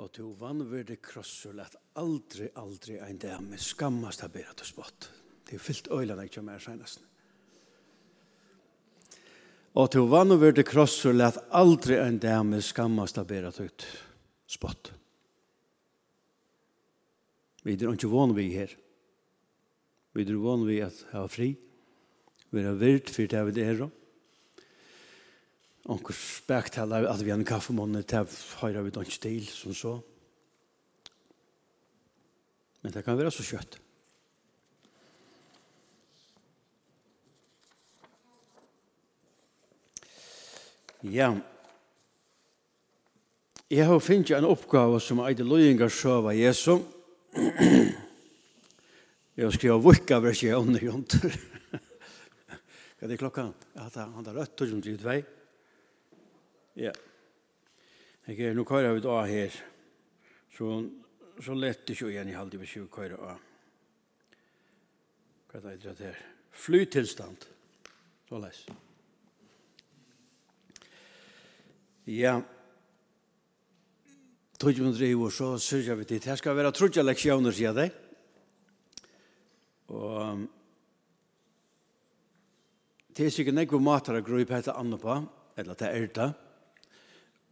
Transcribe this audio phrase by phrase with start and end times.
[0.00, 5.10] og to vannverde krossur at aldri, aldri ein dag med skammast av bera til spott.
[5.44, 7.02] Det er fyllt øylan jeg mer senest.
[9.76, 13.68] Og to vannverde krossur at aldri ein dag med skammast av bera til
[14.48, 14.92] spott.
[17.62, 18.72] Vi er ikke vann vi her.
[20.16, 21.52] Vi er vann vi at ha fri.
[22.50, 23.92] Vi er virt for det vi er om.
[25.88, 28.28] Onkur spektaler at vi har en kaffemåned til
[28.60, 29.94] høyre vi ikke til, som så.
[32.82, 33.78] Men det kan være så kjøtt.
[41.00, 41.32] Ja.
[43.70, 46.80] Jeg har finnet en oppgave som er det løyninger av Jesu.
[49.36, 51.36] Jeg har skrevet vukka vers jeg ånder jonter.
[51.70, 53.46] Hva er det klokka?
[53.78, 55.20] Han har rødt og som drivet vei.
[55.24, 55.39] Ja.
[56.78, 56.92] Ja.
[58.26, 59.54] Jeg er, nå kører vi da her,
[60.54, 60.66] så,
[61.42, 63.40] så lett det ikke igjen i halvdige hvis vi kører av.
[65.50, 66.20] Hva er det her?
[66.54, 67.48] Flytilstand.
[68.28, 68.60] Så les.
[72.06, 72.36] Ja.
[74.60, 76.22] Trudje mun driver, så sørger vi til.
[76.22, 77.88] Her skal være trudje leksjoner, sier det.
[79.90, 80.44] Og
[83.16, 85.18] det er sikkert nekve mater å grøy på etter andre på,
[85.58, 86.28] eller til ærta.
[86.30, 86.49] Ja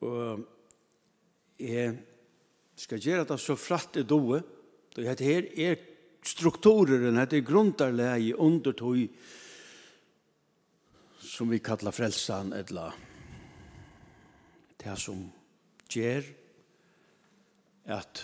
[0.07, 0.45] Og
[1.59, 1.97] jeg
[2.79, 4.41] skal gjøre det så fratt i doe.
[4.95, 5.79] Det her er
[6.27, 9.01] strukturen, det er grundarleie under tog
[11.29, 12.95] som vi kallar frelsan, eller
[14.79, 15.21] det som
[15.93, 16.27] gjør
[17.95, 18.23] at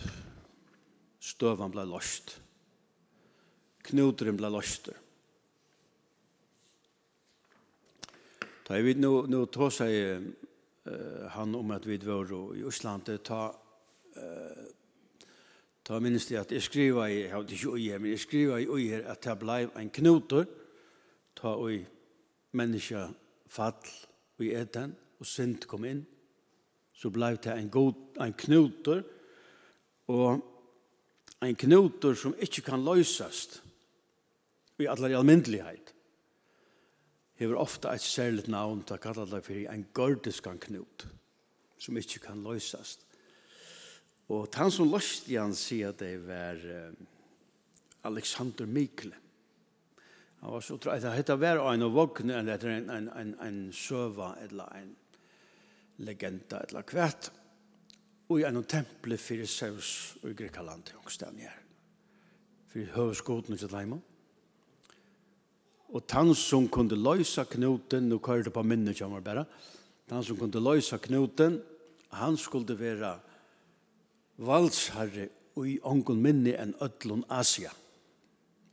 [1.23, 2.37] støvan ble lost.
[3.85, 4.97] Knudren ble loster.
[8.65, 10.25] Da jeg vet nå, nå tås seg
[11.29, 13.61] han om att vi var i Osland ta
[15.83, 19.05] ta minst det att jeg skriva i jag inte oj men jeg skriva i oj
[19.05, 20.47] att det ble en knutor,
[21.37, 21.87] ta oj
[22.53, 23.09] människa
[23.47, 23.73] fall
[24.39, 26.07] i eten och synd kom in
[26.95, 29.03] så blev det en god en knutor,
[30.07, 30.41] och
[31.41, 33.63] en knutor som inte kan lösas
[34.79, 35.94] i alla almindelighet
[37.41, 41.07] hever ofta eit særligt navn til kallar det fyrir en gordiskan knut
[41.79, 43.03] som ikkje kan løysast.
[44.33, 46.63] Og han som løyste han sier at det var
[48.09, 49.17] Alexander Mikle.
[50.41, 51.05] Han var så trøyt.
[51.27, 54.95] Det var en av vogne eller en, en, en, en søva eller en
[56.05, 57.31] legenda eller kvært.
[58.31, 61.61] Og i en temple fyrir Zeus og Grekaland i Ångstad her.
[62.73, 64.14] Fyrir høvskoten til Leimond
[65.95, 69.45] Og han som kunde løysa knuten, nu kører det på minnet kommer bare,
[70.11, 71.61] han som kunde løysa knuten,
[72.15, 73.15] han skulle være
[74.43, 77.71] valsherre og i ongen minne enn ødlun Asia.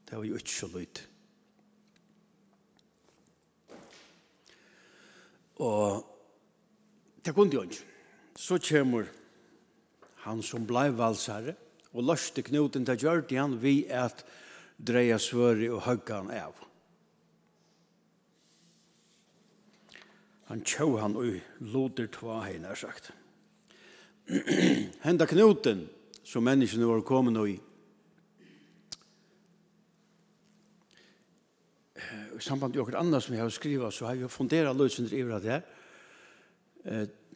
[0.06, 1.04] Det var jo ikke så løyt.
[5.62, 6.02] Og
[7.22, 7.86] det kunne jo ikke.
[8.36, 9.06] Så kommer
[10.26, 11.54] han som blei valsherre,
[11.94, 14.24] og løste knuten til gjørt han vi at
[14.80, 16.56] dreia svøri og høggan av.
[20.52, 21.38] han tjau han ui
[21.72, 23.14] loder tva hei nær sagt.
[25.06, 25.86] Henda knoten
[26.28, 27.56] som menneskene var kommet i
[32.36, 35.22] i samband med okkur annars som jeg har skriva så har jeg funderat løsundr i
[35.22, 35.62] det her.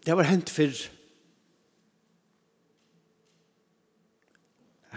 [0.02, 0.80] Det var hent fyrr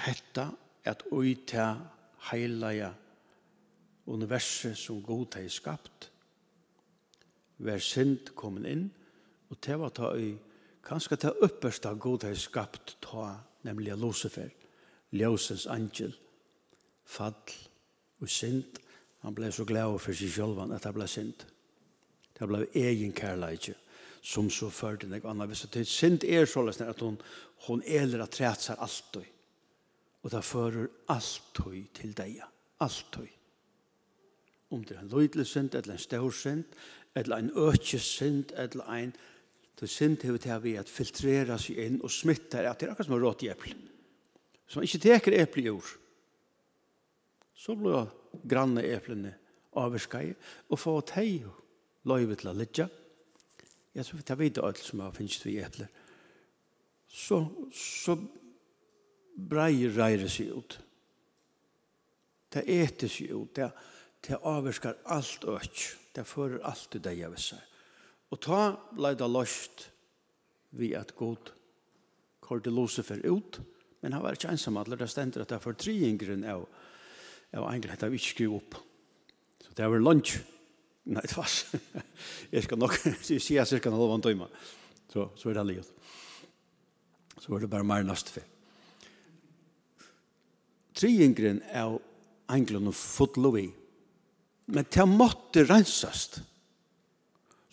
[0.09, 0.49] hetta
[0.89, 1.75] at ui ta
[2.33, 2.95] heilaja
[4.09, 6.09] universet som god hei skapt
[7.59, 8.87] var synd kommet inn,
[9.51, 10.33] og det var ta i
[10.87, 13.35] kanskje ta øpperste god har skapt ta,
[13.67, 14.51] nemlig Lucifer,
[15.11, 16.15] ljøsens angel,
[17.05, 17.35] fall
[18.21, 18.79] og synd.
[19.25, 21.45] Han ble så glad for seg selv at det ble synd.
[22.39, 23.75] Det ble egen kærleidje
[24.23, 25.49] som så førte nek annet.
[25.49, 27.19] hvis det synd er så løsne at hon,
[27.67, 29.19] hon eler at trætsar alt
[30.23, 31.61] og det fører alt
[31.95, 32.43] til deg
[32.81, 33.19] alt
[34.71, 36.65] om det er en løydelig synd, eller en stor synd,
[37.17, 39.17] eller en økje synd, eller en
[39.79, 43.07] Det synd hevet her vi at filtrera seg inn og smittar at det er akkurat
[43.07, 43.77] som er rått i eple.
[44.67, 45.93] Så man ikke teker eple i jord.
[47.55, 48.01] Så ble
[48.43, 49.37] granne eplene
[49.79, 50.33] avskai
[50.67, 51.47] og få teg
[52.11, 52.89] løyve til å lidja.
[53.95, 55.87] Jeg tror vi tar vidt alt som har finnst vi eple.
[57.07, 57.39] Så,
[57.71, 58.19] så
[59.39, 60.79] breier reire seg ut.
[62.51, 63.55] Det eter seg ut.
[63.55, 63.95] Det er
[64.27, 65.85] det avvirskar alt øk.
[66.15, 67.61] Det fører alt i deg av seg.
[68.33, 68.63] Og ta
[68.93, 69.89] blei det løst
[70.77, 71.53] vi at god
[72.45, 73.61] korte Lucifer ut,
[74.03, 76.67] men han var ikke ensam at det stender at det er for tre triingren av,
[77.57, 78.77] av engelhet av ikke skru opp.
[79.65, 80.37] Så det var lunch.
[81.09, 81.49] Nei, det var
[82.53, 84.49] Jeg skal nok si at jeg skal holde en døyma.
[85.09, 85.93] Så, så er det livet.
[87.39, 88.45] Så er det bare mer nast for.
[90.99, 92.01] Tre Triingren av
[92.51, 93.69] engelen og fotlo vi,
[94.69, 96.43] Men det måtte rensast.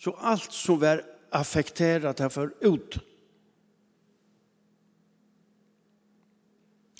[0.00, 1.02] Så allt som var
[1.34, 2.98] affekterat for ut.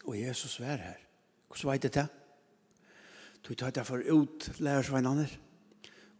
[0.07, 1.01] Og Jesus var her.
[1.49, 2.07] Hvordan var det det?
[3.47, 5.27] Du tar det for ut lærersveinene.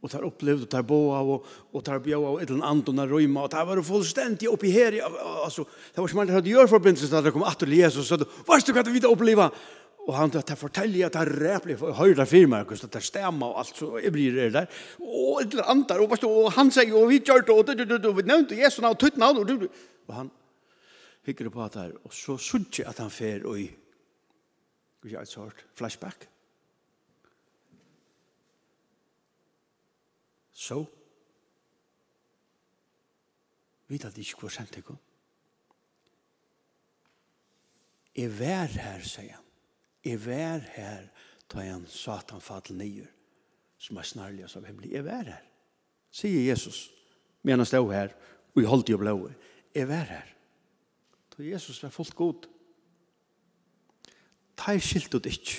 [0.05, 3.11] Og tar opplevd, og tar boa, og, og tar bjøa, og et eller annet, og
[3.11, 5.01] røyma, og det var fullstendig oppi her.
[5.03, 8.21] Altså, det var som man hadde gjør forbindelse, da det kom at til Jesus, og
[8.21, 9.49] så, hva er det du kan vite oppleva?
[10.07, 13.63] Og han til å fortelle at er ræplig høyre firma, at det er stemmer og
[13.63, 14.69] alt, så jeg blir det der.
[15.03, 18.59] Og et eller annet, og, og han sier, og vi gjør det, og vi nevnte
[18.59, 19.67] Jesu navn, tutt navn, og,
[20.07, 20.31] og han
[21.27, 23.67] hikker på det her, og så synes at han fer og i,
[25.03, 26.29] vi har et sort flashback.
[30.55, 30.79] Så,
[33.91, 34.99] vet at det ikke hvor sent det kom.
[38.17, 39.46] Jeg vær her, sier han.
[40.07, 41.09] Jeg vær her,
[41.51, 43.11] da han satan fattelig nyer,
[43.79, 44.93] som er snarlig av himmelen.
[44.93, 45.43] Jeg vær her,
[46.15, 46.87] sier Jesus,
[47.43, 48.15] men han stod her,
[48.55, 49.17] og jeg holdt jo blå.
[49.75, 50.31] Jeg vær her.
[51.35, 52.47] Da Jesus var fullt god.
[54.57, 55.59] Ta er skilt ut ikke.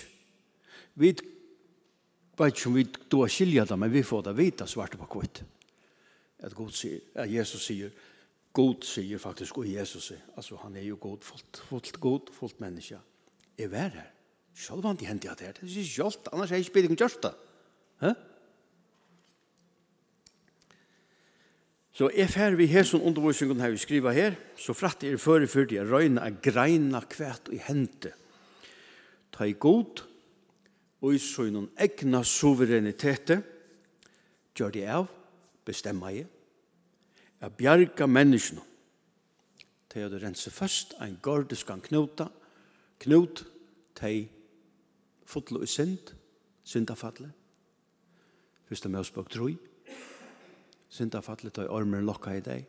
[0.97, 1.21] Vi vet
[2.47, 5.43] ikke om vi då skilja det, men vi får det vita svart på kvitt.
[6.39, 7.91] At, god sier, at Jesus sier,
[8.53, 12.59] god sier faktisk, og Jesus sier, altså han er jo god, fullt, fullt god, fullt
[12.61, 12.99] menneske.
[13.57, 14.13] Jeg vær her.
[14.57, 15.59] Sjølvandi hendi at det er.
[15.59, 17.33] Det er ikke sjálft, annars er jeg ikke bedre gjørst det.
[18.01, 18.13] Hæ?
[21.97, 25.45] Så er fer vi her som undervisningen har vi skriva her, så fratt er før
[25.45, 28.11] i fyrtid, røyna er greina kvæt i hente.
[29.33, 30.03] Ta i god,
[31.01, 33.33] og i søgnon egna suverenitet,
[34.57, 35.09] gjør det av,
[35.65, 36.23] bestemma i,
[37.41, 38.61] a bjarga menneskene.
[39.89, 42.27] til å rense først, en gårdeskan knuta,
[42.99, 43.45] knut,
[43.95, 44.09] ta
[45.27, 46.13] fotlo i synd,
[46.63, 47.31] syndafallet.
[48.67, 49.55] Fyrsta møsbøk troi.
[50.89, 52.67] Syndafallet da ormer lokka i deg.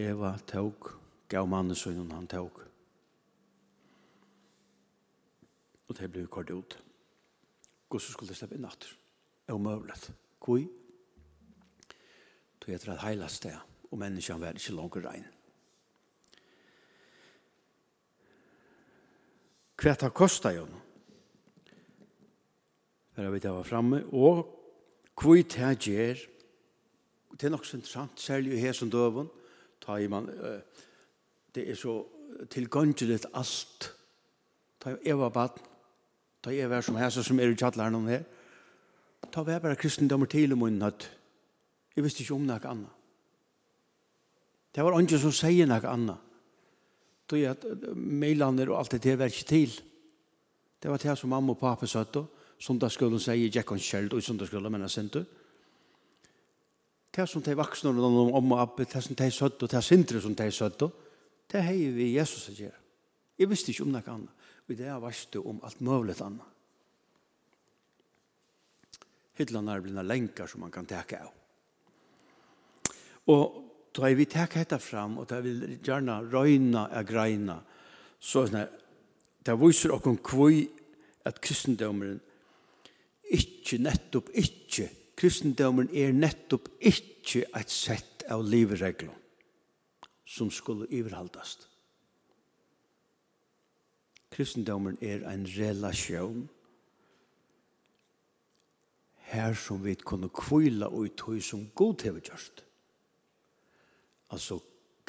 [0.00, 0.92] Eva tåg,
[1.28, 2.62] gav mannen sønnen han tåg.
[5.88, 6.76] Og det ble kort ut.
[7.90, 8.92] Gås skulle det slippe inn natter.
[9.44, 10.04] Det var møvlet.
[10.40, 10.68] Kui.
[12.60, 13.56] Tog etter at heila sted,
[13.90, 15.26] og menneskene var ikke langer regn.
[19.80, 20.66] hva det kostar jo.
[23.16, 23.66] Her har vi det var
[24.12, 24.56] og
[25.20, 26.20] hva det gjør,
[27.40, 29.28] det er nok så interessant, særlig i som døven,
[29.80, 30.28] ta i man,
[31.54, 32.02] det er så
[32.50, 33.90] tilgåndelig alt,
[34.80, 35.64] ta i Eva baden,
[36.42, 38.24] ta i Eva som her, som er i kjattlaren om her,
[39.32, 41.10] ta i bare kristendommer til om hun hatt,
[41.96, 42.96] jeg visste ikke om noe annet.
[44.74, 46.29] Det var ikke som sier noe annet
[47.30, 49.80] då är att mejlander och allt det där inte till.
[50.78, 52.26] Det var det som mamma och pappa sa då.
[52.58, 55.24] Sundagsskolan säger jag kan själv och sundagsskolan men sen då.
[57.10, 60.20] Det som de vuxna och om och abbe, det som de sa och det sindre
[60.20, 60.90] som de sa då.
[61.46, 62.78] det har vi Jesus att göra.
[63.36, 64.34] Jag visste inte om något annat.
[64.66, 66.46] Och det har varit om allt möjligt annat.
[69.34, 71.32] Hittlarna är blivna länkar som man kan täcka av.
[73.24, 77.60] Och då är vi tack hetta fram och där vill gärna röjna är greina.
[78.18, 78.66] Så såna
[79.38, 80.68] där visar och kvui
[81.22, 82.20] att kristendomen
[83.22, 89.14] inte nettopp inte kristendomen är nettopp inte ett sätt av livregler
[90.26, 91.68] som skulle överhaldast.
[94.30, 96.48] Kristendomen er en relasjon
[99.30, 102.64] her som vi kunne kvila og i tog som god hever gjørst.
[104.30, 104.60] Altså,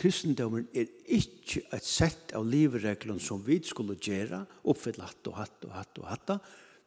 [0.02, 5.68] kristendommen er ikke et sett av livreglene som vi skulle gjøre, oppfylle hatt og hatt
[5.68, 6.36] og hatt og hatt,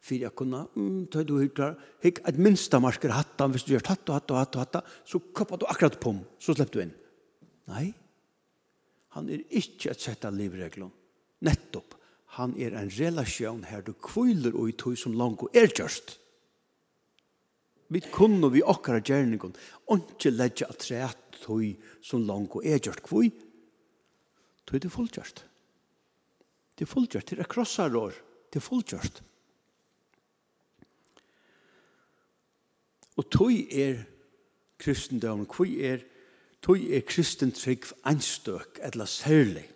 [0.05, 3.87] for jeg kunne, mm, ta du hittar, hikk et minsta marker hatt, hvis du gjør
[3.87, 6.83] hatt og hatt og hatt og hatt, så koppar du akkurat på, så slipper du
[6.83, 6.93] inn.
[7.71, 7.87] Nei,
[9.15, 10.91] han er ikke et sett av livreglene.
[11.45, 11.95] Nettopp,
[12.35, 16.17] han er en relasjon her du kviler og i tog som langt og er gjørst.
[17.87, 18.99] Vi kunne vi okkara
[19.87, 23.29] og ikke legge at træt tøy som lang og er gjort kvøy.
[24.65, 25.45] Tøy det er fullgjørt.
[26.75, 28.13] Det er fullgjort, Det er krossarår.
[28.51, 29.23] Det er fullgjort.
[33.15, 34.03] Og tøy er
[34.77, 36.03] kristendom, Kvøy er
[36.65, 39.69] tøy er kristen trygg anstøk eller særlig.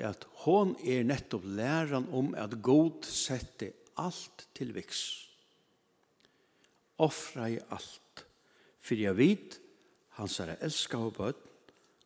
[0.00, 5.33] er at hon er nettopp læran om at god sette alt til viks
[6.96, 8.26] offra i allt.
[8.80, 9.60] För jag vet,
[10.08, 11.34] hans er elska og och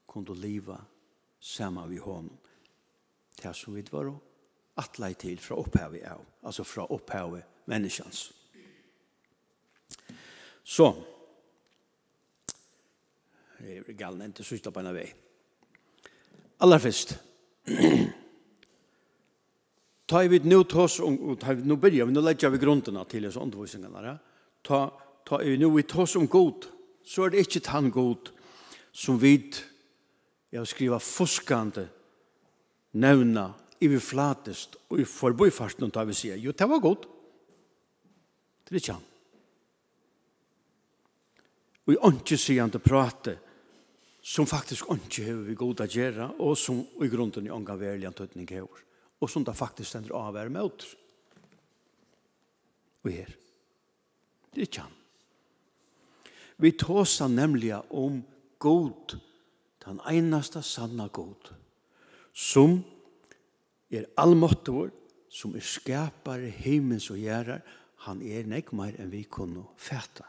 [0.08, 0.84] kun du leva
[1.40, 2.36] samma vi honom.
[3.42, 4.18] Det som vi var
[4.74, 8.32] attlai till från upphavet av, alltså från upphavet menneskjans.
[10.64, 11.04] Så,
[13.58, 15.14] det är galen inte sysla på en vei.
[16.58, 17.18] Allra först,
[20.06, 23.26] Ta vi nu tås og ta vi nu börjar vi nu lägger vi grunderna till
[23.26, 24.18] oss undervisningarna
[24.68, 24.80] ta,
[25.24, 26.68] ta i nu vi tås om god,
[27.04, 28.30] så er det ikke tann god
[28.92, 29.56] som vid,
[30.52, 31.86] jeg skriva fuskande,
[33.00, 33.50] nevna,
[33.84, 37.06] iverflatest og i forboifarten tar vi sier, jo, det var god.
[38.66, 39.04] Det er ikke han.
[41.88, 43.38] Og i åndsje sigende prate,
[44.20, 48.10] som faktisk åndsje har vi god å gjøre, og som i grunden i ånga verlig
[48.10, 48.66] antøtning har
[49.18, 50.66] og som det faktisk stender av er med
[53.06, 53.32] Og her.
[54.52, 54.94] Det er ikke han.
[56.58, 58.22] Vi tåsa nemlig om
[58.58, 59.18] god,
[59.84, 61.52] den eneste sanna god,
[62.34, 62.80] som
[63.90, 64.90] er allmåttet vår,
[65.30, 67.62] som er skapare himmels og gjerrar,
[68.08, 70.26] han er nekmar enn vi kunne fæta.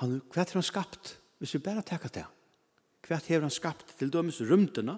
[0.00, 1.16] Han, hva er han skapt?
[1.38, 2.24] Hvis vi bare tenker det.
[3.06, 3.94] Hva er han skapt?
[3.98, 4.96] Til dømes rymdena,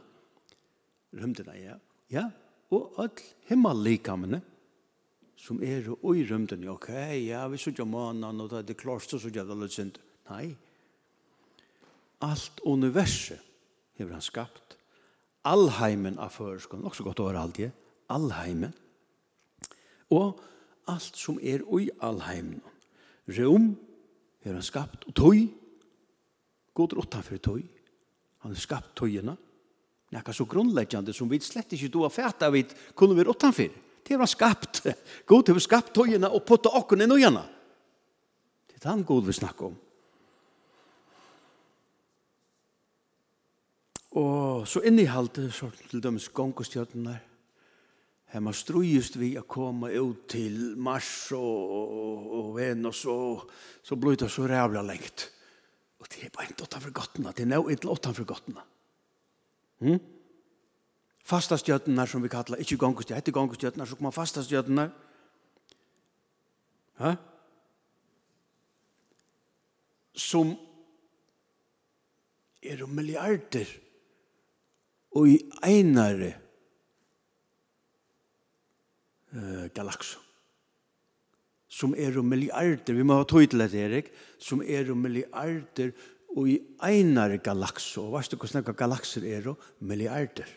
[1.13, 1.77] rymdena, ja,
[2.13, 2.29] ja,
[2.73, 3.13] og all
[3.49, 4.58] himmellikamene, ja,
[5.39, 6.67] som er og i rømden.
[6.69, 6.91] Ok,
[7.23, 10.01] ja, vi sier ikke mannen, og det er klart, så sier det litt synd.
[10.31, 10.51] Nei.
[12.27, 13.39] Alt universet
[13.99, 14.77] har han skapt.
[15.47, 17.71] Allheimen av føreskolen, også godt over alt det.
[18.11, 18.75] Allheimen.
[20.11, 20.41] Og
[20.91, 22.61] alt som er og i allheimen.
[23.39, 23.73] Rom
[24.45, 25.47] har han skapt, og tøy.
[26.75, 27.63] God utanfor tøy.
[28.43, 29.37] Han har skapt tøyene.
[30.15, 32.65] Nekka så grunnleggende som vi slett ikke då a fæta vi
[32.95, 33.88] kunne vi utanfyrir.
[34.05, 34.83] Det har han skapt.
[35.29, 37.45] God har skapt tøyene og puttet åkken i nøyene.
[38.69, 39.79] Det er han god vi snakker om.
[44.19, 47.19] Og så innehaldet så til dømes gongostjøtene
[48.29, 53.47] Her man strujust vi å komme ut til Mars og, og, og Venus og
[53.81, 55.31] så blir det så rævla lengt.
[55.97, 57.33] Og det er bare ikke åttan for gottene.
[57.33, 58.65] Det er nå ikke åttan for gottene.
[59.81, 59.97] Hm?
[61.29, 64.93] fasta stjøtnar som vi kallar, ikkje gongustjøtnar, etter gongustjøtnar, så kommer fasta stjøtnar.
[66.99, 67.15] Hæ?
[70.19, 70.57] Som
[72.65, 73.69] er milliarder
[75.15, 76.33] og i einare
[79.37, 80.25] uh, galaxo
[81.79, 84.09] som er milliarder, vi må ha tog til dette, Erik,
[84.41, 85.93] som er milliarder
[86.35, 90.49] og i einare galaxo, og hva du det hvordan galakser er, milliarder.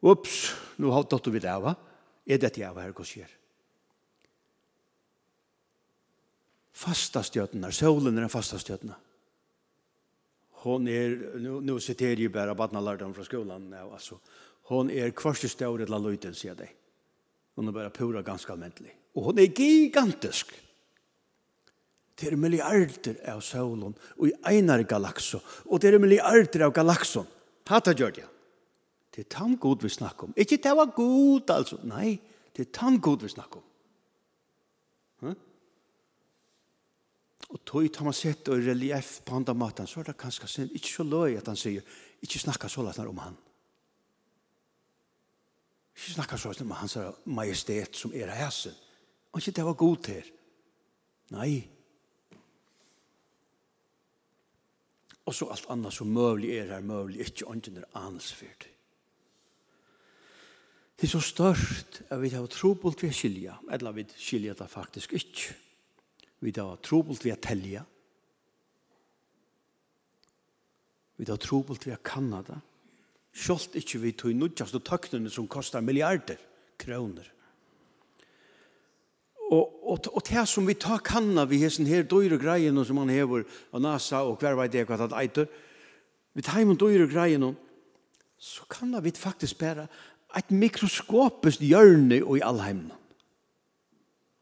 [0.00, 1.74] Ups, nu har datter vi det av.
[2.24, 3.30] Er det jeg av her, hva skjer?
[6.80, 8.96] Fasta stjøtene, solen er en fasta stjøtene.
[10.64, 14.18] Hon er, nu, nu sitter jeg bare badna lærdommen fra skolan, ja, altså,
[14.68, 16.72] hon er kvarsteståret la løyten, sier jeg.
[17.56, 18.92] Hon er bare pura ganske almentlig.
[19.16, 20.52] Og hon er gigantisk.
[22.16, 27.28] Det er milliarder av solen, og i einar galakso, og det er milliarder av galakson.
[27.68, 28.30] Hata gjør det, ja.
[29.14, 30.34] Det er tann god vi snakker om.
[30.36, 31.80] Ikke det var god, altså.
[31.82, 32.20] Nei,
[32.56, 33.66] det er tann god vi snakker om.
[35.20, 35.38] Hm?
[37.50, 40.74] Og tog tar man sett og relief på andre maten, så er det kanskje synd.
[40.78, 41.82] Ikke så løy at han sier,
[42.22, 43.38] ikke snakka så løy om han.
[45.96, 48.76] Ikke snakka så løy om hans majestet som er hæsen.
[49.32, 50.30] Og ikke det var god til.
[51.34, 51.52] Nei.
[55.26, 58.66] Og så alt annet som møvlig er her, møvlig ikke, ånden er ansfyrt.
[61.00, 65.14] Det er så størst at vi har trobult ved skilja, eller vi skilja det faktisk
[65.16, 65.54] ikke.
[66.44, 67.86] Vi har trobult ved telja.
[71.16, 72.58] Vi har trobult ved Kanada.
[73.32, 76.36] Sjølt ikke vi tog nudjast og tøknene som kostar milliarder
[76.80, 77.32] kroner.
[79.50, 83.10] Og, og, og det som vi tar kanna vi hessen her døyre greiene som han
[83.10, 85.48] hever av NASA og hver vei det hva det eitur,
[86.36, 87.54] vi tar imen døyre greiene,
[88.36, 89.88] så kanna vi faktisk bare
[90.38, 92.90] et mikroskopisk hjørne i allheimen.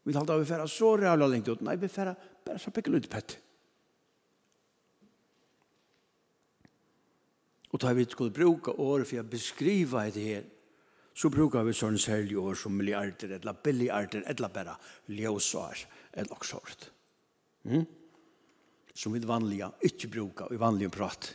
[0.05, 1.61] Vi talte av vi færa så rævla lengt ut.
[1.65, 2.15] Nei, vi færa
[2.45, 3.35] bare så pikkel ut pett.
[7.69, 10.47] Og da vi skulle bruka året for å beskriva det her,
[11.13, 14.75] så brukar vi sånne særlig år som milliarder, eller billiarder, eller bare
[15.11, 16.85] ljøsår, eller også hårdt.
[17.69, 17.83] Mm?
[18.95, 21.33] Som vi vanliga ikke bruker, i vanlig prat.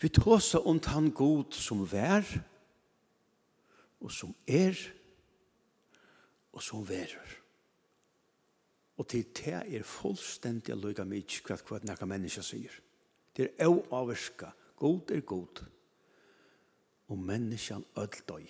[0.00, 2.24] Vi tåsa om han god som vær,
[4.00, 4.78] og som er,
[6.52, 7.36] og som værer.
[8.96, 12.72] Og til det er fullstendig lykka mykje hva hva nekka menneska sier.
[13.36, 14.50] Det er au avverska.
[14.76, 15.62] God er god.
[17.08, 18.48] Og menneskan öll døy.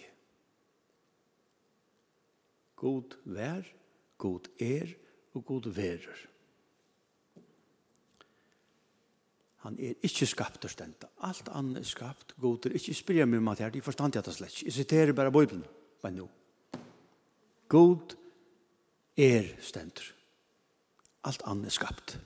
[2.77, 3.63] God vær,
[4.19, 4.95] god er
[5.35, 6.30] og god værer.
[9.61, 11.05] Han er ikke skapt og stendt.
[11.27, 14.25] Alt annet er skapt, god er ikke spyrir meg om at her, de forstand jeg
[14.25, 14.63] det slett.
[14.65, 15.65] Jeg siterer bare Bibelen,
[16.03, 16.29] men nå.
[17.69, 18.17] God
[19.21, 20.03] er stendt.
[21.29, 22.17] Alt annet er skapt.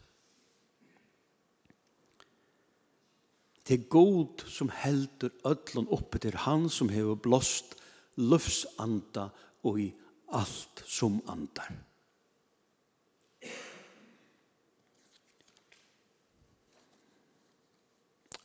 [3.65, 7.75] Det er god som heldur ödlun oppe til han som hever blåst
[8.21, 9.31] løfsanda
[9.65, 9.89] og i
[10.37, 11.73] alt som andar.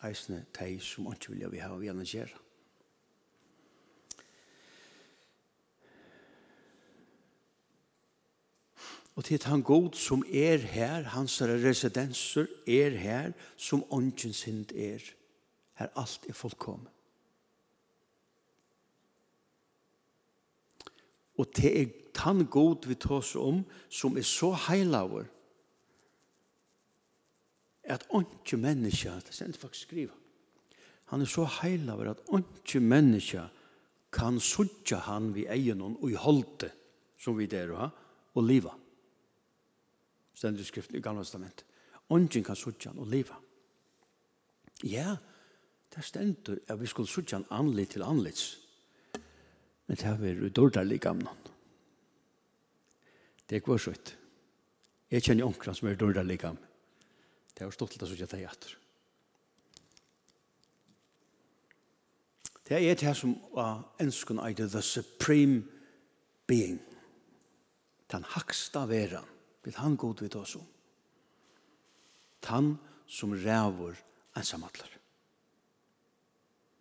[0.03, 2.39] eisne tei som ikke vilja vi hava vi anna gjerra.
[9.19, 15.03] Og til han god som er her, hans residenser er her, som ånden sind er.
[15.75, 16.87] Her alt er fullkommen.
[21.35, 21.91] Og til er
[22.23, 25.27] han god vi tås om, som er så heilaver,
[27.89, 30.13] at ondkje menneske, det sent faktisk skriva,
[31.09, 33.47] han er så heilaver at ondkje menneske
[34.13, 36.69] kan sudja han vi egen og i holde,
[37.17, 37.89] som vi der har, ha,
[38.37, 38.71] og liva.
[40.33, 41.65] Stender skriften i Gamla Testament.
[42.09, 43.35] Ongen kan sudja han og liva.
[44.83, 45.17] Ja,
[45.95, 48.59] det stendur at vi skulle sudja han anlit til anlits.
[49.87, 51.45] Men det har vært udordarlig gamnan.
[53.49, 53.93] Det er så.
[55.09, 56.68] Jeg kjenner onkran som er udordarlig gamnan.
[57.59, 58.75] Det er stort til å sitte deg etter.
[62.69, 65.63] Det er det som var ønsken av the supreme
[66.47, 66.79] being.
[68.07, 69.27] Den haksta veran,
[69.63, 70.65] vil han god vidt oss om.
[72.45, 73.99] Han som ræver
[74.37, 74.89] ensamallar.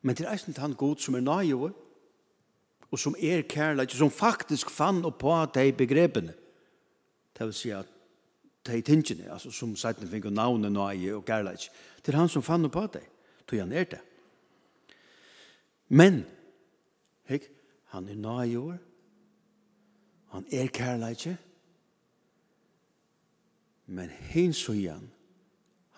[0.00, 1.72] Men det er eisen han god som er nøyver,
[2.90, 6.34] og som er kærlig, som faktisk fann og på at de begrepene.
[7.36, 7.97] Det vil si at
[8.68, 11.68] de tingene, altså som seiten fikk og navnet nøye og gærleik,
[12.04, 13.04] til han som fann på det,
[13.46, 14.00] tog han er det.
[15.88, 16.22] Men,
[17.28, 17.48] hek,
[17.94, 18.78] han er nøye år,
[20.34, 21.28] han er kærleik,
[23.88, 25.08] men hen så igjen,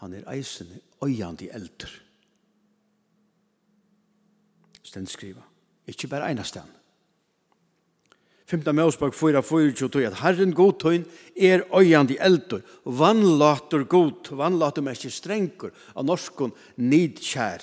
[0.01, 0.71] han er eisen
[1.05, 1.91] øyand i eldre.
[4.83, 5.43] Stenskriva.
[5.87, 6.71] Ikke bare enastan.
[8.51, 8.73] 5.
[8.75, 11.05] Mosbok 4, 4, 2, at Herren godtøyn
[11.39, 16.51] er øyandi eldur, vannlater god, vannlater mest strengur, av norskun
[16.83, 17.63] nidkjær,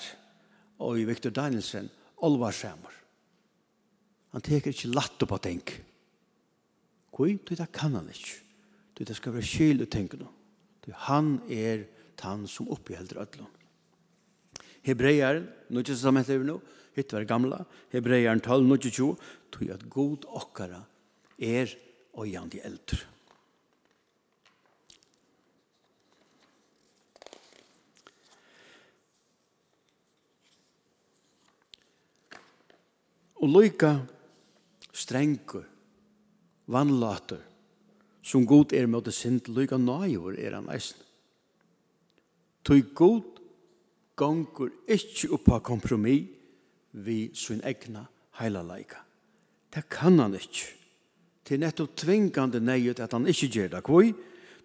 [0.80, 1.90] og i Victor Danielsen,
[2.24, 2.94] olvarsamur.
[4.32, 5.76] Han teker ikke latt på tenk.
[7.12, 8.40] Kui, du det kan han ikke.
[8.96, 10.32] Du det skal være kyl og tenk no.
[10.86, 11.84] Du, han er
[12.18, 13.54] tann som oppgjelder ødlån.
[14.88, 16.62] Hebreer, nå ikke sammen heter vi no,
[16.98, 17.62] hitt var gamla,
[17.94, 19.12] Hebrearen 12, 22,
[19.54, 20.82] tog at god okkara
[21.38, 21.72] er
[22.18, 23.06] øyandi eldre.
[33.38, 33.92] Og loika
[34.98, 35.68] strengur,
[36.66, 37.44] vannlater,
[38.26, 40.98] som god er med å sint, loika nøyver er han eisen.
[42.66, 43.38] Tog god
[44.18, 46.26] gongur ikkje oppa kompromis,
[46.92, 48.08] vi sin egna
[48.40, 49.04] heilaleika.
[49.74, 50.74] Det kan han ikkje.
[51.48, 53.84] Det er nettopp tvingande neiut at han ikkje gjer det.
[53.88, 54.12] Kvoi?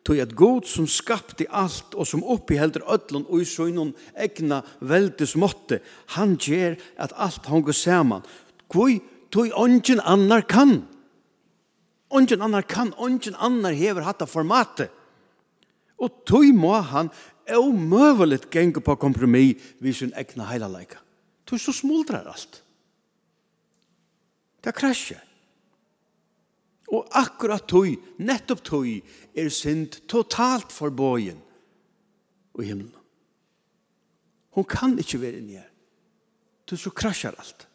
[0.03, 5.37] Tog at god som skapte alt og som oppihelder ödlun og i søgnon egna veldes
[5.39, 5.79] måtte,
[6.17, 8.27] han gjer at alt hongur saman.
[8.73, 8.99] Kvoi?
[9.33, 10.83] Tog ongen annar kan.
[12.13, 14.91] Ongen annar kan, ongen annar hever hatta formatet.
[16.03, 17.13] Og tog må han
[17.49, 21.02] omøveligt genge på kompromis vi sin egna heilaleika.
[21.47, 22.63] Tog så smuldrar alt.
[24.63, 25.23] Det krasjer.
[26.93, 27.89] Og akkurat tog,
[28.21, 28.89] nettopp tog,
[29.35, 31.41] er synd totalt for bøyen
[32.53, 32.99] og himmelen.
[34.53, 35.69] Hon kan ikke være inni her.
[36.69, 37.67] Tog så krasjer alt.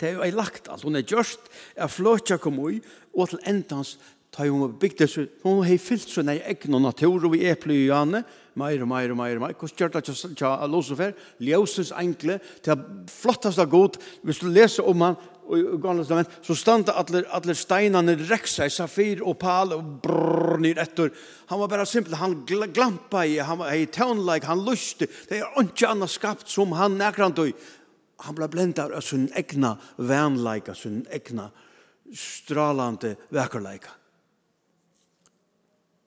[0.00, 0.82] Det er jo ei lagt alt.
[0.82, 1.44] Hon er gjørst,
[1.76, 2.80] er flåtja kom ui,
[3.14, 3.98] og til endans
[4.34, 5.04] tar hon bygd,
[5.44, 8.90] hun har fyllt sånne egn og natur og vi eple i henne, og meir og
[8.90, 9.56] meir og meir og meir.
[9.58, 11.14] Hvordan gjør det ikke av Lucifer?
[11.42, 13.98] Ljøsens enkle, til det flotteste god.
[14.22, 18.72] Hvis du leser om han, og gamle testament, så standa allir, allir steinene reksa i
[18.72, 21.12] safir og pal og brrrr nir etter.
[21.50, 25.42] Han var bara simpel, han gl glampa i, han var i like, han lusti, det
[25.42, 27.52] er ikke anna skapt som han nekrant og
[28.24, 31.50] han ble blendar av sin egna vanleika, sin egna
[32.14, 33.90] stralande vekerleika.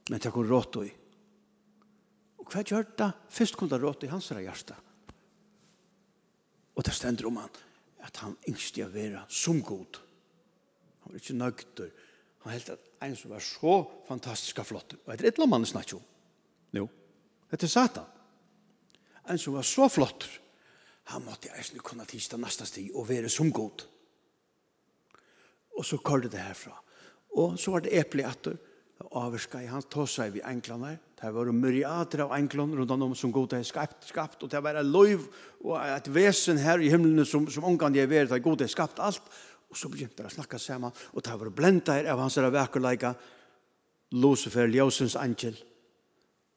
[0.10, 0.88] Men det kom rått og
[2.52, 3.10] hva gjør det?
[3.34, 4.76] Først kom det rått i hans hjerte.
[6.78, 7.56] Og det stender om han,
[8.06, 9.98] at han yngste å være som god.
[11.04, 11.90] Han var ikke nøgter.
[12.44, 14.96] Han helt at en som var så fantastisk flott.
[15.06, 16.06] Og et eller annet snakker om.
[16.78, 16.86] Jo,
[17.50, 18.06] det er satan.
[19.28, 20.28] En som var så flott.
[21.12, 23.84] Han måtte eisen kunne tiste neste stig og være som god.
[25.78, 26.76] Og så kom det herfra.
[27.38, 28.58] Og så var det eplig atter.
[29.12, 33.16] Avskar i hans tåsa i vi enklene her Det var myriader av englene rundt om
[33.18, 35.24] som god er skapt, skapt, og det var en løyv
[35.66, 38.70] og et vesen her i himmelen som, som omgang de er ved, det god er
[38.70, 39.24] skapt alt,
[39.70, 43.16] og så begynte det å snakke sammen, og det var blenda her av hans verkerleika,
[44.14, 45.58] Lucifer, Ljøsens angel,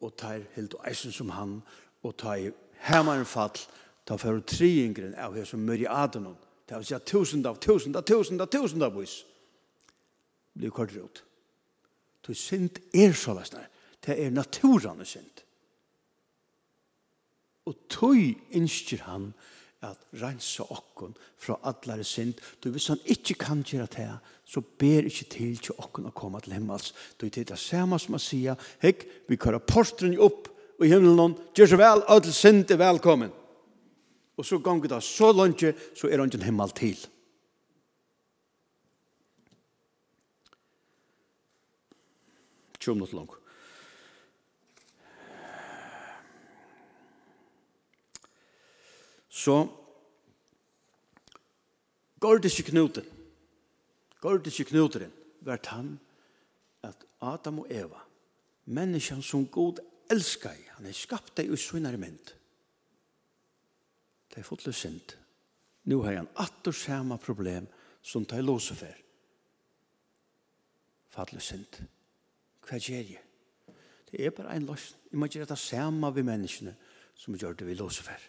[0.04, 1.56] og det er helt og eisen som han,
[2.04, 2.54] og det er
[2.92, 3.56] hemmeren fall,
[4.04, 7.96] det er for triingren av hans myriader, noen, det er å si tusen av tusen
[7.96, 9.22] av tusen av tusen av vis,
[10.52, 11.24] blir kortet ut.
[12.28, 13.64] Det synd er så løsner,
[14.06, 15.44] det er naturen synd.
[17.68, 18.18] Og tog
[18.56, 19.32] innskjer han
[19.84, 22.40] at rensa okkon fra allare synd.
[22.60, 24.08] Du, hvis han ikkje kan gjøre det,
[24.44, 26.92] så ber ikkje til til okkon å komme til himmels.
[27.16, 31.36] Du, det er det samme som han sier, hekk, vi kører portren opp i himmelen,
[31.56, 33.32] gjør så vel, ødel synd er velkommen.
[34.40, 35.64] Og så ganger det så langt,
[35.96, 36.96] så er han ikke himmel til.
[42.80, 43.39] Tjom nåt langt.
[49.30, 49.62] så
[52.20, 53.06] går det ikke knuten.
[54.20, 55.12] Går det ikke knuten
[55.46, 55.94] vært han
[56.84, 58.02] at Adam og Eva,
[58.68, 62.34] menneskene som god elsker, han er skapt deg i sunnere mynd.
[64.30, 65.14] Det er fått synd.
[65.90, 67.66] Nå har han atter samme problem
[68.02, 68.96] som tar låse for.
[71.10, 71.80] Fattelig sint.
[72.66, 73.22] Hva gjør jeg?
[74.10, 75.00] Det er bare en løsning.
[75.10, 76.74] Jeg må gjøre det samme ved menneskene
[77.18, 78.28] som gjør det vi låse for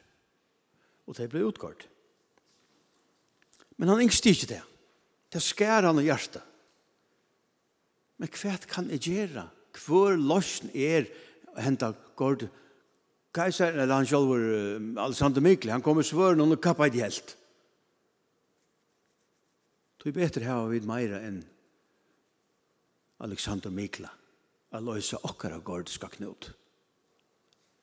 [1.08, 1.88] og det ble utgått.
[3.82, 4.62] Men han yngste ikke det.
[5.32, 6.44] Det skjer han i hjertet.
[8.22, 9.48] Men hva kan jeg gjøre?
[9.82, 11.08] Hvor løsjen er
[11.58, 12.46] hentet gård?
[13.34, 14.42] Kaiser, eller han selv var
[15.08, 17.38] Alexander Mikkel, han kom i svøren og kappet i helt.
[20.02, 21.40] Det er bedre her å vite mer enn
[23.24, 24.10] Alexander Mikkel.
[24.72, 26.52] Jeg løser akkurat gård skal knut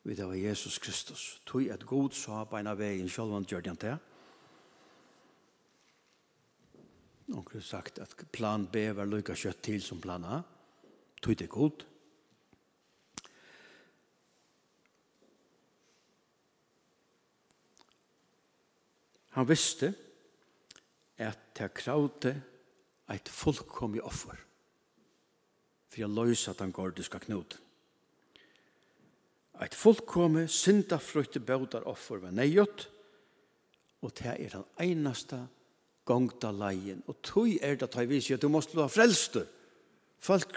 [0.09, 1.41] vi det var Jesus Kristus.
[1.47, 3.99] Tog et god sa på en av veien, selv om han gjør det ikke.
[7.29, 10.41] Noen har sagt at plan B var lykke kjøtt til som plan A.
[11.21, 11.85] Tog det god.
[19.37, 19.93] Han visste
[21.21, 22.33] at det kravde
[23.13, 24.41] et fullkomig offer
[25.89, 27.61] for å løse at han går til skal.
[29.59, 32.87] Eit fullkomme, syndafrøyte bøtar offer var neiot,
[34.07, 35.41] og det er den einaste
[36.07, 37.03] gongta leien.
[37.11, 39.49] Og tog er det at jeg viser at du måste ha frelster.
[40.23, 40.55] Folk,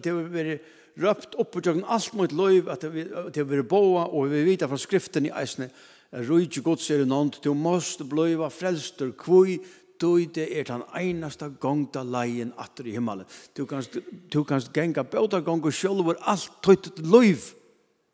[0.00, 0.64] det har vært
[0.98, 4.66] røpt opp på tjøkken alt mot løyv, at det har vært boa, og vi vet
[4.68, 5.70] fra skriften i eisene,
[6.08, 9.58] Rujtje gods er noen, du måste bløyva frelster, kvui,
[10.00, 13.26] det er den einasta gongta leien atter i himmelen.
[13.52, 13.98] Du kanst,
[14.30, 17.42] du kanst genga bøta gonger sjølver alt tøytet løyv,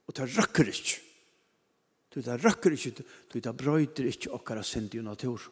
[0.09, 1.01] Og det røkker ikke.
[2.15, 5.43] Det røkker ikke, det brøyder ikke okkara synd i natur.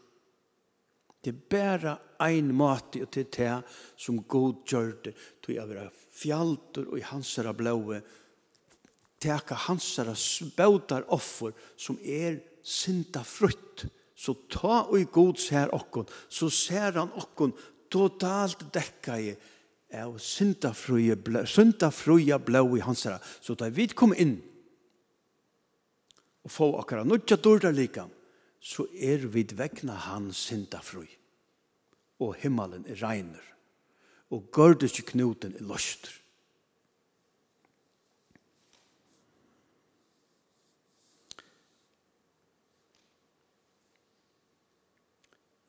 [1.23, 1.93] Det er bare
[2.27, 3.55] ein måte og til det
[3.99, 5.12] som god gjør det.
[5.43, 8.01] Det er være fjalter og i hansara blåe.
[9.23, 13.87] Teka hansara spøter offer som er synda frutt.
[14.15, 17.55] Så ta og i god ser okkon, så ser han okkon
[17.91, 19.33] totalt dekka i
[19.93, 23.21] av syndafrøye blå, syndafrøye blå i hans herre.
[23.41, 24.39] Så da vi kom inn
[26.43, 28.09] og få akkurat nødja dårda lika,
[28.63, 31.09] så er vi vekna hans syndafrøy.
[32.23, 33.43] Og himmelen er regner.
[34.31, 36.23] Og gørdiske knuten er løster.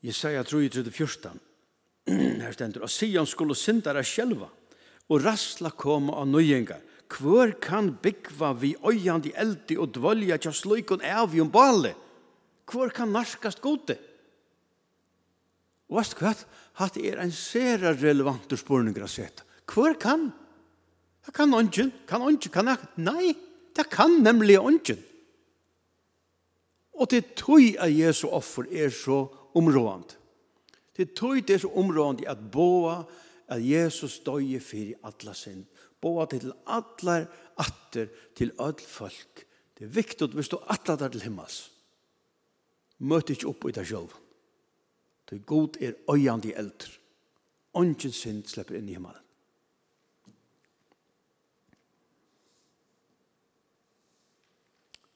[0.04, 1.40] Jesaja 3, 14.
[2.44, 4.50] her stendur, og Sion skulle syndare själva
[5.08, 6.80] og rassla koma av nøyengar.
[7.14, 11.92] Hvor kan byggva vi øyandi eldi og dvolja tja sløykon av i um bale?
[12.64, 13.98] Hvor kan narskast gode?
[15.92, 16.32] Og veist hva?
[16.80, 19.44] Hatt er en sera relevantur spurningar a seta.
[19.68, 20.30] Hvor kan?
[21.24, 22.88] Det kan ongen, kan ongen, kan jeg?
[22.96, 23.34] Nei,
[23.76, 24.98] det kan nemlig ongen.
[26.94, 30.16] Og det tøy av Jesu offer er så områdant.
[30.96, 33.02] Det tog det så området at boa
[33.48, 35.64] at Jesus døye fyrir atla sin.
[36.00, 37.26] Boa til allar
[37.58, 39.46] atter til öll folk.
[39.74, 41.70] Det er viktig at vi står atler der til himmels.
[42.98, 44.14] Møt ikke opp i deg sjølv.
[45.30, 46.92] Det god er øyande i eldre.
[47.74, 49.20] Ongen synd slipper inn i himmelen.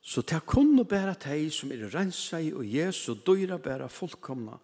[0.08, 4.56] Så det kunne bæra teg som er rensa i og Jesu døyra bæra fullkomna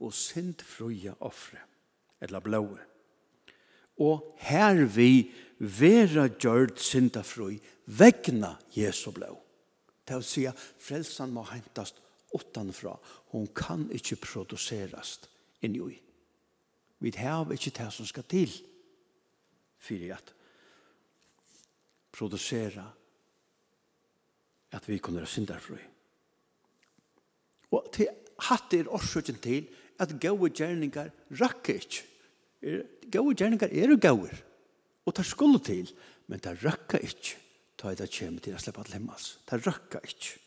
[0.00, 1.58] og sintfrøye offre,
[2.20, 2.80] eller blåe.
[4.02, 7.56] Og her vi vera gjørt sintafrøy
[7.86, 9.38] vegna Jesu blå.
[10.06, 12.02] Det vil si at frelsan må hentast
[12.36, 12.94] utanfra.
[13.32, 15.30] Hon kan ikkje produserast
[15.64, 15.96] inni ui.
[17.00, 18.52] Vi har ikkje det som skal til
[19.78, 20.32] for at
[22.12, 22.86] producera
[24.72, 25.80] at vi kunne være synderfri.
[27.72, 28.08] Og til
[28.48, 32.04] hatt er årsøkjen til at gode gjerninger rakker ikke.
[33.12, 34.38] Gode gjerninger er jo gode,
[35.06, 35.90] og tar skuld til,
[36.26, 37.36] men det rakker ikke
[37.76, 39.28] ta i det kommer til å slippe til himmels.
[39.46, 40.38] Det rakker ikke.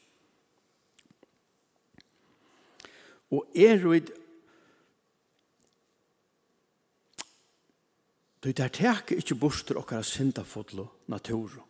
[3.37, 3.93] Og er jo
[8.39, 11.65] Du der teker ikke borster okkara syndafodlo naturo.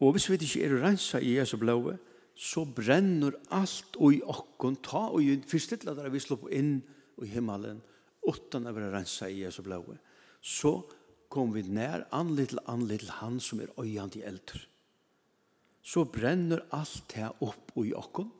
[0.00, 1.94] Og hvis vi ikke er rensa i Jesu blåe,
[2.40, 6.78] så brenner alt og i okkon ta og i fyrstilla der vi slår på inn
[7.20, 7.82] i himmelen
[8.24, 9.98] utan å være rensa i Jesu blaue
[10.40, 10.78] så
[11.30, 14.62] kom vi nær anlitt til anlitt til han som er øyant i eldre
[15.84, 18.32] så brenner alt det opp og i okkon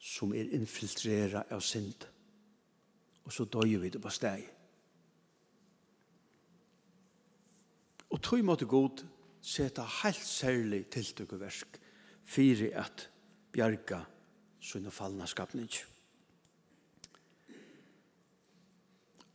[0.00, 2.06] som er infiltreret av synd.
[3.28, 4.48] Og så døyer vi det på steg
[8.10, 9.04] og tog måtte god
[9.44, 11.78] seta heilt særlig tiltøkkeversk
[12.30, 13.08] fyrir at
[13.52, 14.04] bjarga
[14.62, 15.70] sina fallna skapning.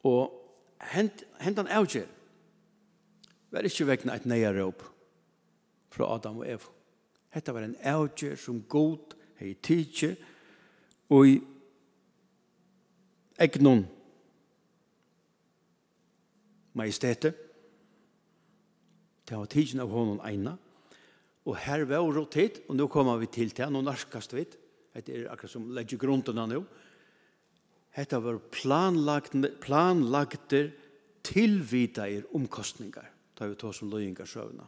[0.06, 0.32] Og
[0.94, 2.08] hent, hentan avgjør
[3.52, 4.84] var ikke vegna neia råp
[5.96, 6.72] fra Adam og Eva.
[7.36, 10.14] Hetta var en avgjør som god hei tidsi
[11.12, 11.36] og i
[13.44, 13.84] egnon
[16.76, 17.34] majestete.
[19.26, 20.56] Det var tidsen av honom eina
[21.46, 24.46] Og her var det tid, og nå kommer vi til det, nå narskast vi.
[24.96, 26.62] Det er akkurat som legger grunden nå.
[27.96, 30.72] Dette var planlagt, planlagter
[31.26, 33.12] tilvita er omkostningar.
[33.36, 34.66] Det vi tog som løyingar søvna.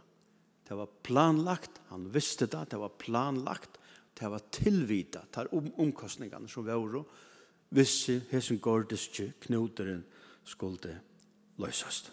[0.67, 3.77] Det var planlagt, han visste det, det var planlagt,
[4.19, 7.03] det var tilvita, det var om, omkostningarna som var
[7.69, 10.03] visse hesen gordiske knuteren
[10.47, 10.97] skulle
[11.59, 12.11] løysast.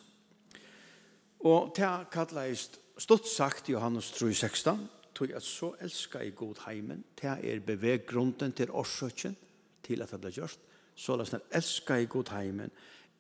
[1.45, 7.29] Og det kallet stått sagt Johannes 3,16, tog at så elskar i god heimen, til
[7.29, 9.37] er beveggrunden til årsøkken,
[9.83, 10.59] til at det ble gjort,
[10.95, 12.71] så la snar elskar i god heimen,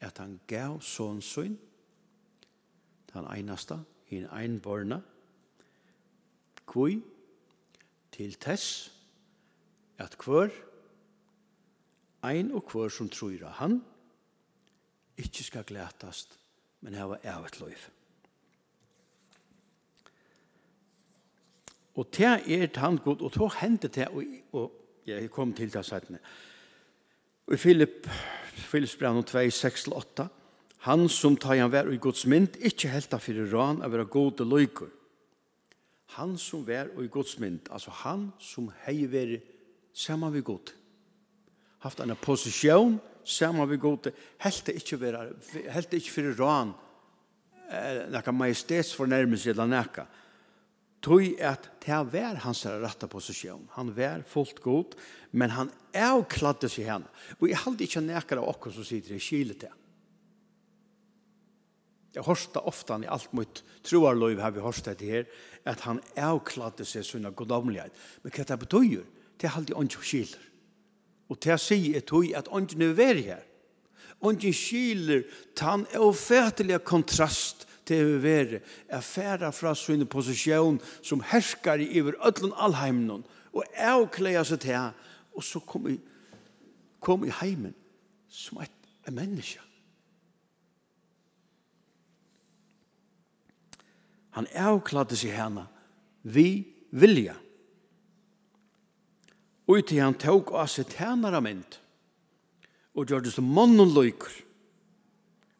[0.00, 1.56] at han gav sånn sønn,
[3.14, 3.78] han einasta,
[4.10, 4.98] hin einborna,
[6.66, 6.98] kvøy,
[8.14, 8.90] til tess,
[9.98, 10.50] at kvør,
[12.26, 13.78] ein og kvør som tror han,
[15.18, 16.38] ikkje skal glætast,
[16.82, 17.90] men hava evet løyf.
[21.94, 24.72] Og det er han god, og så hendte det, og, og
[25.06, 26.18] jeg kom til det sættene.
[27.46, 28.08] Og Philip,
[28.54, 30.26] Filips brann 2, 6-8,
[30.88, 34.04] han som tar han vær i Guds mynd, ikke helt av fire ran av være
[34.04, 34.90] god gode løyker.
[36.18, 39.36] Han som vær i Guds mynd, altså han som hei vær
[39.94, 40.74] sammen vi god.
[41.84, 44.10] Haft en posisjon, sammen vi god,
[44.44, 45.28] helt ikke, vera,
[45.70, 46.74] helt ikke fire ran,
[47.70, 50.04] eh, nekka majestetsfornærmelse eller nekka.
[50.04, 50.23] Nekka
[51.04, 53.68] tog at det var hans rette posisjon.
[53.76, 54.94] Han var fullt god,
[55.36, 57.10] men han avkladde seg henne.
[57.40, 59.80] Og jeg halde ikke nekker av oss som sitter i kylet til.
[62.14, 65.24] Jeg hørte ofte i alt mot troarløyv har vi hørt det her,
[65.66, 67.90] at han avkladde seg sånn godomlighet.
[68.22, 69.02] Men hva det betyr,
[69.42, 70.44] det halde jeg ikke kyler.
[71.32, 73.42] Og det sier er tog at ikke nøver her.
[74.24, 75.24] Ikke kyler,
[75.58, 78.54] han er ofertelig kontrast det er vært
[78.88, 84.90] er færa fra sin posisjon som herskar i over ødlen allheimnen og avkleia seg til
[85.34, 85.98] og så kom i,
[87.00, 87.74] kom i heimen
[88.30, 88.72] som et,
[89.06, 89.60] et menneske.
[94.34, 95.66] Han avkladde seg henne
[96.22, 97.36] vi vilja.
[99.70, 101.78] Og til han tok av seg tænare mynd
[102.94, 104.34] og gjør det som mannen løyker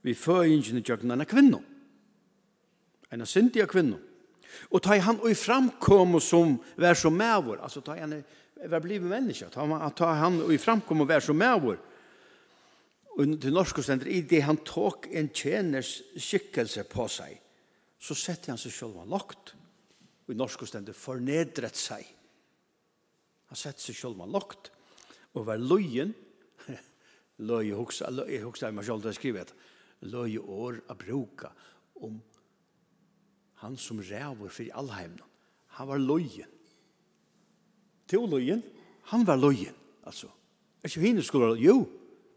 [0.04, 1.62] vi føyingen i gjør denne kvinnen
[3.12, 4.00] en syndig kvinne.
[4.70, 8.20] Og ta han og framkom som vær som mævor, altså ta han
[8.70, 11.80] var blivet menneske, ta han, ta han og framkom og vær som mævor.
[13.14, 17.36] Og til norsk stender, i det han tok en tjeners skikkelse på seg,
[17.98, 19.54] så sette han seg selv lagt.
[20.26, 22.02] Og i norsk stender, fornedret seg.
[23.52, 24.72] Han sette seg selv lagt,
[25.34, 26.14] og var løyen,
[27.48, 29.56] løye hoksa, løye hoksa, jeg må selv skrive det,
[30.10, 31.50] løye år å bruke
[32.04, 32.18] om
[33.64, 35.24] han som ræver for allheimnen.
[35.79, 36.50] Han var løyen.
[38.09, 38.62] Til løyen,
[39.11, 39.74] han var løyen,
[40.05, 40.29] altså.
[40.83, 41.87] Er ikke henne skulle jo,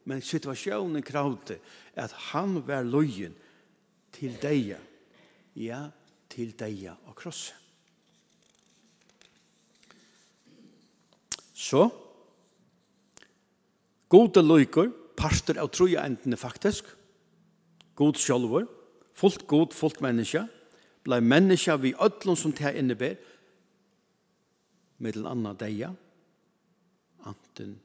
[0.07, 1.59] men situasjonen kravde
[1.95, 3.35] at han var løyen
[4.15, 4.77] til deg,
[5.55, 5.89] ja,
[6.31, 7.53] til deg og krosse.
[11.57, 11.89] Så,
[14.07, 16.87] gode løyker, parter av troja endene faktisk,
[17.97, 18.69] god sjolver,
[19.17, 20.45] fullt god, fullt menneske,
[21.07, 23.15] blei menneska vi öllum som det inneber,
[24.99, 25.93] mittel anna deia
[27.23, 27.77] anten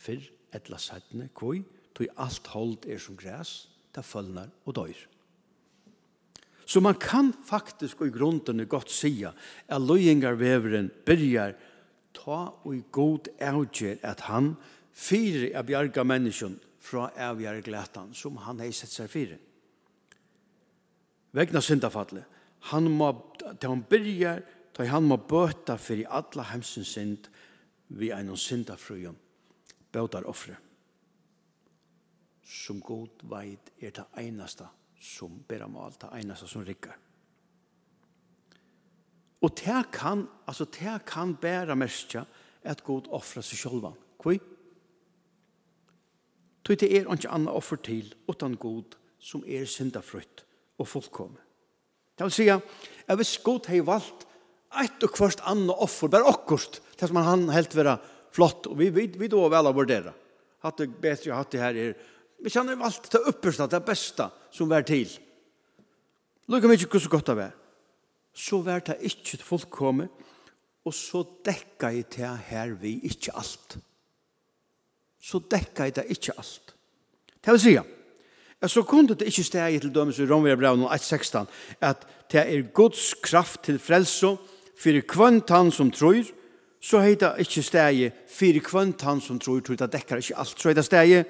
[0.00, 1.62] fyrr etla sætne kvoi,
[1.94, 5.06] tog alt hold er som græs ta fölnar og døyr
[6.70, 9.32] Så man kan faktisk og i grunden godt sia
[9.68, 11.56] at løyingarveveren byrjar
[12.14, 14.54] ta og i god avgjer at han
[14.92, 19.38] fyrir av bjarga menneskjon fra avgjer glætan som han hei sett seg fyrir
[21.32, 22.24] vegna syndafallet.
[22.70, 23.10] Han må,
[23.60, 24.42] til han byrjar,
[24.76, 27.30] til han må bøta fyrir alla hemsens synd
[27.98, 29.16] vi einon syndafrujum,
[29.92, 30.56] bøtar offre.
[32.42, 34.68] Som god veit er det einasta
[35.00, 36.98] som bera mal, det einasta som rikkar.
[39.40, 42.26] Og det kan, altså det kan bæra mestja
[42.62, 43.96] at god offre seg sjolvan.
[44.20, 44.36] Kvi?
[46.60, 50.44] Tog det er ikke annet offer til utan god som er syndafrutt
[50.80, 51.38] og fullkomme.
[52.16, 54.26] Det vil si at hvis Gud har valgt
[54.80, 57.96] et og kvart annet offer, bare akkurat, til som han helt vera
[58.34, 60.12] flott, og vi, vi, vi då vel av vurdere.
[60.62, 61.94] Hatt det bedre, hatt det her er,
[62.40, 65.10] vi kjenner valgt det upperste, det beste som vær til.
[66.50, 67.50] Lukka mykje ikke så godt av det.
[68.36, 70.08] Så vær det ikke fullkomme,
[70.86, 73.76] og så dekka i til her vi ikke alt.
[75.20, 76.74] Så dekka i det ikke alt.
[77.40, 77.82] Det vil sige,
[78.68, 81.46] så kunne det ikke stege til dømes i Romverbrevn 1.16
[81.80, 84.36] at det er Guds kraft til frelse
[84.80, 86.24] for kvønt han som tror,
[86.80, 90.68] så heita ikkje stegi fyrir kvönt han som tror, tror det dekker ikke alt, så
[90.68, 91.24] heter det stege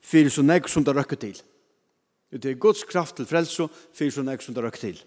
[0.00, 1.40] fyrir så nek som det røkker til.
[2.32, 5.02] Det er Guds kraft til frelse fyrir så nek som det røkker til.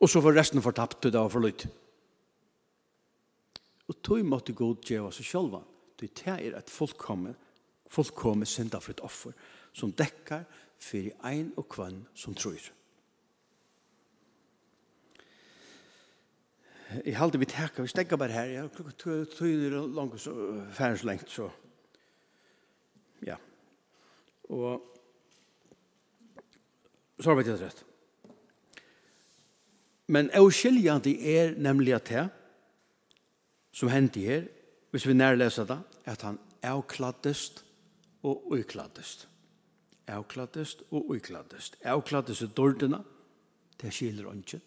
[0.00, 1.66] Og så får resten fortapt til det og forløyt.
[3.88, 5.60] Og tog måtte god gjøre seg selv,
[6.00, 7.36] Det er et fullkommen
[7.90, 9.34] fullkomme syndafritt offer
[9.72, 10.44] som dekkar
[10.80, 12.60] fyrir ein og kvann som trur.
[17.04, 20.32] Jeg halte vi tekka, vi stegga bare her, ja, klokka tøyner langt så
[20.74, 21.46] færens lengt, så
[23.22, 23.36] ja.
[24.50, 24.82] Og
[27.20, 27.84] så har vi det rett.
[30.10, 32.28] Men avskiljande er nemlig at det
[33.72, 34.48] som hendte her,
[34.90, 35.78] hvis vi nærleser det,
[36.10, 37.62] at han avkladdest
[38.22, 39.28] og ukladdest.
[40.10, 41.76] Avkladdest og ukladdest.
[41.84, 43.00] Avkladdest er dårdena,
[43.80, 44.60] det skiljer ikke.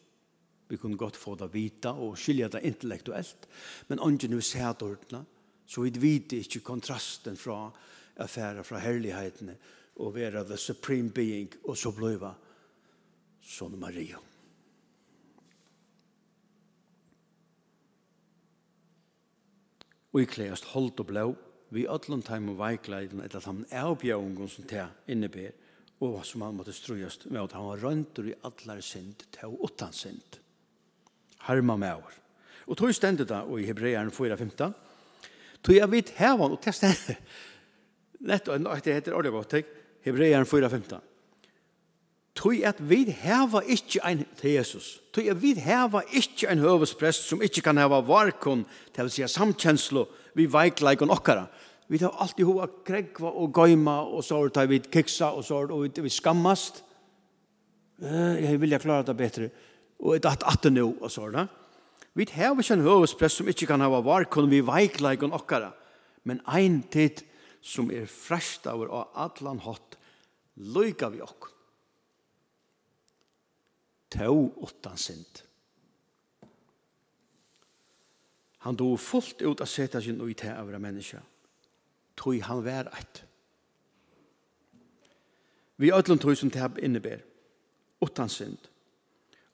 [0.69, 3.47] Vi kunne godt få det vita og skilja det intellektuelt,
[3.89, 5.23] men ikke nu ser dårdena,
[5.65, 7.71] så vi vet ikke kontrasten fra
[8.17, 9.55] affæra fra herlighetene
[9.95, 12.33] og være the supreme being og så bliva
[13.43, 14.19] sånn Maria.
[20.13, 21.25] Og i klæst holdt og blå
[21.73, 25.53] vi öllum taim og veikleiden etter taim avbjøvungen som det inneber
[26.03, 29.93] og som han måtte strøyast med at han var røntur i allar synd til utan
[29.95, 30.39] synd
[31.47, 32.19] harma med år
[32.67, 34.75] og tog stendet da og i Hebrearen 4.15
[35.63, 36.93] tog jeg vidt hevan og testa
[38.29, 39.57] netto og det heter ordet godt
[40.05, 41.01] Hebrearen 4.15
[42.35, 44.99] tog at vi heva ikkje ein til Jesus.
[45.13, 49.25] Tog at vi heva ikkje ein høvesprest som ikkje kan heva varkon, til å si
[49.29, 51.45] samkjenslo, vi veikleikon okkara.
[51.93, 55.99] Vi tar alltid hova kregva og gøyma og så tar vi kiksa og så og
[56.01, 56.79] vi skammast.
[58.01, 59.49] Jeg vil jeg klara det bedre.
[60.01, 61.45] Og et at at nå og så da.
[62.17, 65.69] Vi har ikke en høvespress som ikke kan hava var, kun vi veikleik og okkara.
[66.23, 67.21] Men ein tid
[67.61, 69.97] som er frest av og atlan hot,
[70.57, 71.49] loika vi okk.
[74.09, 75.43] Tau åttan sint.
[78.65, 81.21] Han dog fullt ut a seta sin ui til av menneska
[82.19, 83.23] tog han vær eit.
[85.77, 87.23] Vi ødlom tog som det inneber,
[88.01, 88.57] utan synd.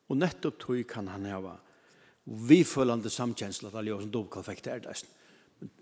[0.10, 1.56] Og nettopp tog kan han hava
[2.26, 4.98] vifølande samkjensla, det er jo som dovkall fikk det er det.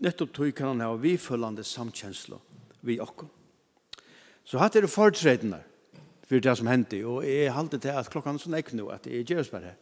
[0.03, 2.39] Nettopp tog kan han hava vifølande samkjensla
[2.88, 3.28] vi okko.
[4.47, 5.59] Så hatt er det fortredende
[6.28, 9.07] for det som hendte, og jeg halte til at klokkan er sånn ekk nu, at
[9.07, 9.78] jeg gjøres bare her.